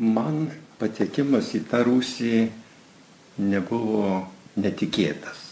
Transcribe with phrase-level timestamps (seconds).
[0.00, 0.46] Man
[0.80, 2.34] patekimas į tą rūsį
[3.44, 4.24] nebuvo
[4.56, 5.42] netikėtas.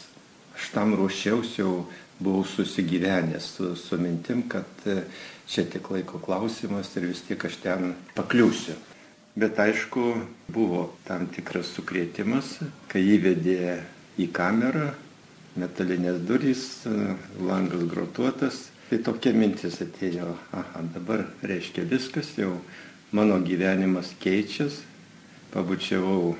[0.57, 1.73] Aš tam ruošiausi jau
[2.19, 5.03] buvau susigyvenęs su, su mintim, kad e,
[5.47, 8.75] čia tik laiko klausimas ir vis tiek aš ten pakliūsiu.
[9.39, 10.07] Bet aišku,
[10.51, 12.57] buvo tam tikras sukrėtimas,
[12.91, 13.77] kai įvedė
[14.19, 14.89] į kamerą,
[15.61, 18.65] metalinės durys, e, langas grotuotas.
[18.89, 22.55] Tai tokia mintis atėjo, aha, dabar reiškia viskas, jau
[23.13, 24.79] mano gyvenimas keičias,
[25.53, 26.31] pabučiavau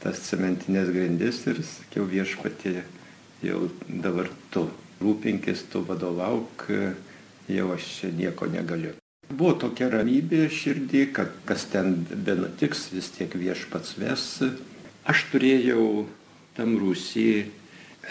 [0.00, 2.72] tas cementinės grindis ir sakiau viešpatį,
[3.44, 4.62] jau dabar tu
[5.02, 6.64] rūpinkis, tu vadovauk,
[7.52, 8.94] jau aš čia nieko negaliu.
[9.28, 14.24] Buvo tokia ramybė širdį, kad kas ten benutiks, vis tiek viešpats ves.
[15.04, 16.06] Aš turėjau
[16.56, 17.28] tam rūsį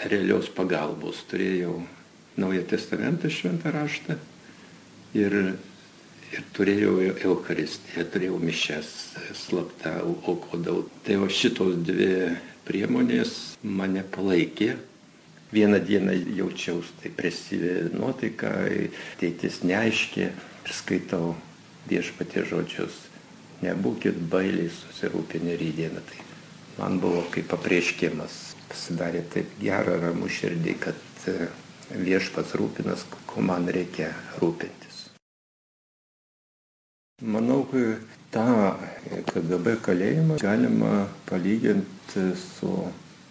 [0.06, 1.80] realios pagalbos, turėjau
[2.36, 4.16] Naują Testamentą šventą raštą
[5.14, 5.34] ir,
[6.32, 8.94] ir turėjau Eucharistiją, turėjau mišes
[9.36, 10.86] slaptą aukodau.
[11.04, 12.32] Tai o šitos dvi
[12.64, 14.72] priemonės mane palaikė
[15.52, 18.48] Vieną dieną jaučiausi taip presyvę nuotaiką,
[19.20, 21.34] tėtis neaiškė ir skaitau
[21.90, 22.96] viešpatie žodžius.
[23.60, 26.00] Nebūkit bailiai susirūpinę rydieną.
[26.08, 26.24] Tai
[26.78, 28.38] man buvo kaip apreiškimas.
[28.72, 31.28] Pasidarė taip gerą ramų širdį, kad
[31.96, 35.08] viešpats rūpinas, ko man reikia rūpintis.
[37.22, 37.62] Manau,
[38.34, 38.46] tą
[39.30, 42.72] KGB kalėjimą galima palyginti su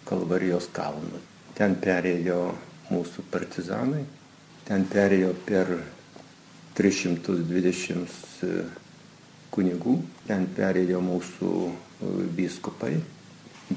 [0.08, 1.20] Kalvarijos kalnu.
[1.52, 2.54] Ten perėjo
[2.88, 4.04] mūsų partizanai,
[4.64, 5.74] ten perėjo per
[6.78, 8.16] 320
[8.48, 8.62] e,
[9.52, 11.52] kunigų, ten perėjo mūsų
[12.36, 12.96] vyskupai,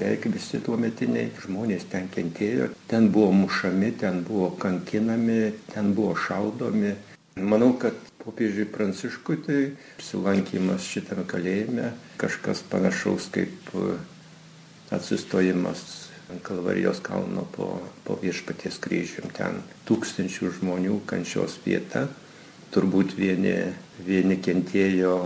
[0.00, 6.16] beveik visi tuo metiniai žmonės ten kentėjo, ten buvo mušami, ten buvo kankinami, ten buvo
[6.26, 6.94] šaudomi.
[7.36, 9.60] Manau, kad popiežiui Pranciškui tai
[9.98, 13.96] apsilankimas šitame kalėjime kažkas panašaus kaip e,
[14.96, 15.84] atsistojimas
[16.32, 17.68] ant Kalvarijos kalno po,
[18.04, 19.30] po viešpaties kryžium.
[19.36, 22.06] Ten tūkstančių žmonių kančios vieta.
[22.74, 23.54] Turbūt vieni,
[24.02, 25.16] vieni kentėjo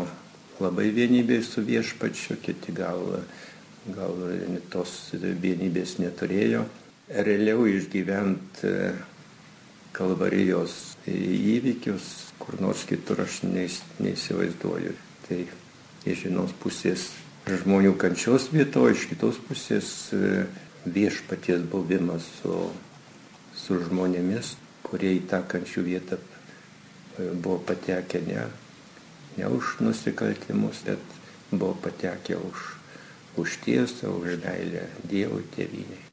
[0.60, 3.00] labai vienybėj su viešpačiu, kiti gal,
[3.88, 4.16] gal
[4.72, 6.64] tos vienybės neturėjo.
[7.10, 8.74] Realiau išgyvent e,
[9.96, 10.76] Kalvarijos
[11.10, 12.04] įvykius,
[12.38, 14.94] kur nors kitur aš neįsivaizduoju.
[15.26, 15.40] Tai
[16.06, 17.08] iš vienos pusės
[17.48, 20.44] žmonių kančios vieta, o iš kitos pusės e,
[20.86, 22.56] viešpaties buvimas su,
[23.56, 24.54] su žmonėmis,
[24.86, 28.44] kurie į tą kančių vietą e, buvo patekę ne,
[29.38, 31.18] ne už nusikaltimus, bet
[31.50, 32.68] buvo patekę už,
[33.36, 36.06] už tiesą, už meilę Dievui tėviniai.